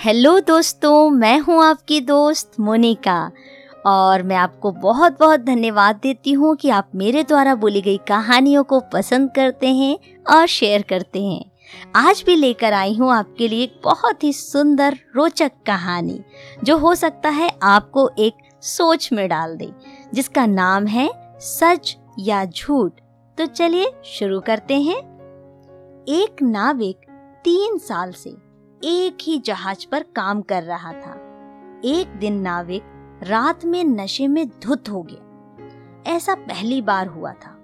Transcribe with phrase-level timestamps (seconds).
[0.00, 3.30] Hello दोस्तों, मैं हूँ आपकी दोस्त मोनिका।
[3.86, 8.62] और मैं आपको बहुत बहुत धन्यवाद देती हूँ कि आप मेरे द्वारा बोली गई कहानियों
[8.64, 9.98] को पसंद करते हैं
[10.30, 11.44] और शेयर करते हैं।
[11.96, 16.20] आज भी लेकर आई हूँ आपके लिए एक बहुत ही सुंदर रोचक कहानी,
[16.64, 19.72] जो हो सकता है आपको एक सोच में डाल दे,
[20.14, 21.10] जिसका नाम है
[21.40, 22.92] सच या झूठ।
[23.38, 25.00] तो चलिए शुरू करते हैं।
[26.10, 27.10] एक नाविक
[27.44, 28.49] तीन साल से
[28.84, 31.12] एक ही जहाज़ पर काम कर रहा था।
[31.84, 32.82] एक दिन नाविक
[33.22, 35.26] रात में नशे में धुत हो गया।
[36.16, 37.56] ऐसा पहली बार हुआ था।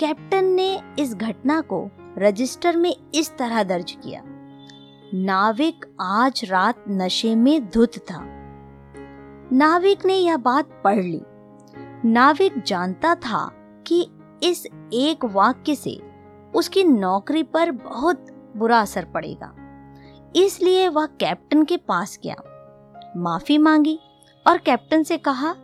[0.00, 4.22] कैप्टन ने इस घटना को रजिस्टर में इस तरह दर्ज किया।
[5.14, 8.20] नाविक आज रात नशे में धुत था।
[9.52, 11.22] नाविक ने यह बात पढ़ ली।
[12.04, 13.50] नाविक जानता था
[13.86, 14.10] कि
[14.42, 16.02] इस एक वाक्य से
[16.54, 19.54] उसकी नौकरी पर बहुत बुरा असर पड़ेगा।
[20.36, 22.36] इसलिए वह कैप्टन के पास गया।
[23.16, 23.98] माफ़ी मांगी
[24.46, 25.54] और कैप्टन से कहा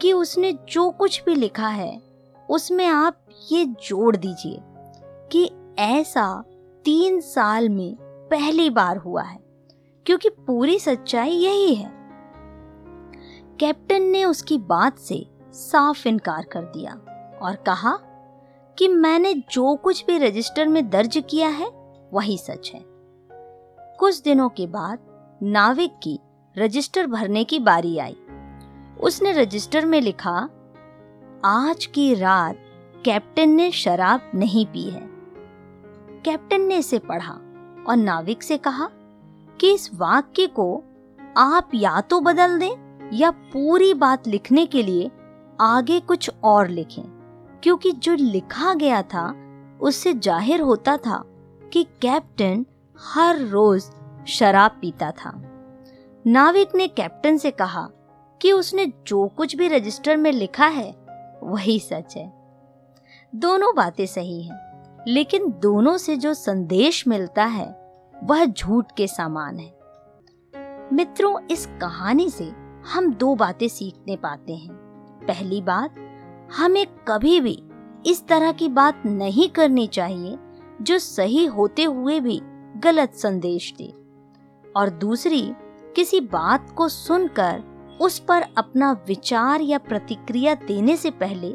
[0.00, 2.02] कि उसने जो कुछ भी लिखा है,
[2.50, 3.18] उसमें आप
[3.52, 4.58] ये जोड़ दीजिए
[5.32, 6.44] कि ऐसा
[6.84, 7.96] तीन साल में
[8.30, 9.38] पहली बार हुआ है,
[10.06, 11.90] क्योंकि पूरी सच्चाई यही है।
[13.60, 16.92] कैप्टन ने उसकी बात से साफ़ इनकार कर दिया
[17.42, 17.98] और कहा
[18.78, 21.70] कि मैंने जो कुछ भी रजिस्टर में दर्ज किया है,
[22.12, 22.91] वही सच है।
[24.02, 24.98] कुछ दिनों के बाद
[25.40, 26.18] नाविक की
[26.56, 28.16] रजिस्टर भरने की बारी आई।
[29.00, 30.32] उसने रजिस्टर में लिखा,
[31.44, 32.56] आज की रात
[33.04, 35.02] कैप्टन ने शराब नहीं पी है।
[36.24, 37.32] कैप्टन ने इसे पढ़ा
[37.88, 38.88] और नाविक से कहा
[39.60, 40.66] कि इस वाक्य को
[41.36, 45.10] आप या तो बदल दें या पूरी बात लिखने के लिए
[45.60, 47.02] आगे कुछ और लिखें,
[47.62, 49.34] क्योंकि जो लिखा गया था,
[49.80, 51.22] उससे ज़ाहिर होता था
[51.72, 52.64] कि कैप्टन
[53.04, 53.84] हर रोज
[54.26, 55.32] शराब पीता था।
[56.26, 57.88] नाविक ने कैप्टन से कहा
[58.40, 60.96] कि उसने जो कुछ भी रजिस्टर में लिखा है,
[61.42, 62.32] वही सच है।
[63.34, 67.66] दोनों बातें सही हैं, लेकिन दोनों से जो संदेश मिलता है,
[68.24, 69.72] वह झूठ के समान है।
[70.92, 72.52] मित्रों, इस कहानी से
[72.92, 74.72] हम दो बातें सीखने पाते हैं।
[75.28, 75.94] पहली बात,
[76.56, 77.62] हमें कभी भी
[78.06, 80.38] इस तरह की बात नहीं करनी चाहिए
[80.82, 82.42] जो सही होते हुए भी
[82.84, 83.92] गलत संदेश दे।
[84.76, 85.42] और दूसरी,
[85.96, 87.62] किसी बात को सुनकर
[88.00, 91.48] उस पर अपना विचार या प्रतिक्रिया देने से पहले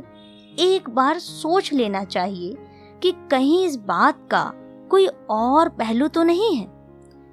[0.59, 2.55] एक बार सोच लेना चाहिए
[3.01, 4.51] कि कहीं इस बात का
[4.91, 6.67] कोई और पहलू तो नहीं है।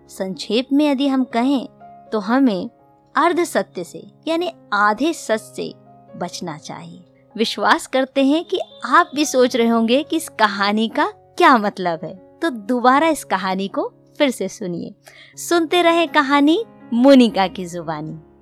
[0.08, 1.66] संक्षेप में यदि हम कहें
[2.12, 2.70] तो हमें
[3.14, 5.72] अर्ध सत्य से, यानी आधे सच से
[6.16, 7.04] बचना चाहिए।
[7.36, 11.06] विश्वास करते हैं कि आप भी सोच रहे होंगे कि इस कहानी का
[11.38, 14.94] क्या मतलब है। तो दोबारा इस कहानी को फिर से सुनिए।
[15.36, 18.33] सुनते रहे कहानी मोनिका की जुबानी।